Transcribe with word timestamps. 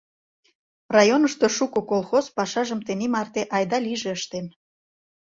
Районышто 0.95 1.45
шуко 1.57 1.79
колхоз 1.89 2.25
пашажым 2.37 2.79
тений 2.85 3.11
марте 3.15 3.41
«айда-лийже» 3.55 4.09
ыштен. 4.17 4.45